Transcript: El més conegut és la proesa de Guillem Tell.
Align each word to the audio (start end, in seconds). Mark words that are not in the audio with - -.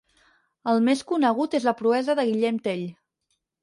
El 0.73 0.81
més 0.87 1.05
conegut 1.13 1.59
és 1.61 1.69
la 1.71 1.77
proesa 1.85 2.19
de 2.23 2.29
Guillem 2.33 2.63
Tell. 2.69 2.87